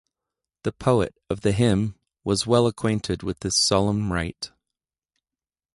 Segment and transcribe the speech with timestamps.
[0.63, 1.93] The poet of the hymn
[2.23, 4.51] was well-acquainted with this solemn rite.